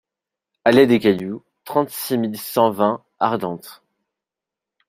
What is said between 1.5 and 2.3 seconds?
trente-six